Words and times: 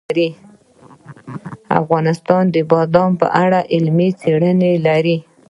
افغانستان 1.79 2.43
د 2.55 2.57
بادام 2.71 3.11
په 3.21 3.27
اړه 3.43 3.59
علمي 3.73 4.09
څېړنې 4.21 4.73
لري. 4.87 5.17